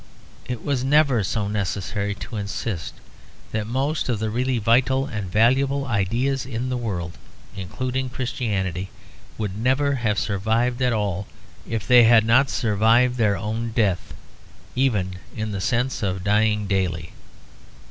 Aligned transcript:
It 0.47 0.65
was 0.65 0.83
never 0.83 1.23
so 1.23 1.47
necessary 1.47 2.15
to 2.15 2.35
insist 2.35 2.95
that 3.51 3.67
most 3.67 4.09
of 4.09 4.17
the 4.17 4.31
really 4.31 4.57
vital 4.57 5.05
and 5.05 5.31
valuable 5.31 5.85
ideas 5.85 6.43
in 6.43 6.69
the 6.69 6.75
world, 6.75 7.19
including 7.55 8.09
Christianity, 8.09 8.89
would 9.37 9.55
never 9.55 9.93
have 9.97 10.17
survived 10.17 10.81
at 10.81 10.91
all 10.91 11.27
if 11.69 11.85
they 11.87 12.05
had 12.05 12.25
not 12.25 12.49
survived 12.49 13.17
their 13.17 13.37
own 13.37 13.73
death, 13.73 14.15
even 14.75 15.19
in 15.37 15.51
the 15.51 15.61
sense 15.61 16.01
of 16.01 16.23
dying 16.23 16.65
daily. 16.65 17.11